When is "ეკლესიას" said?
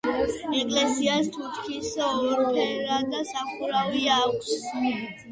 0.59-1.27